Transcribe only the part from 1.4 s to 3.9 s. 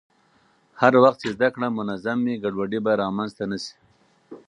کړه منظم وي، ګډوډي به رامنځته نه شي.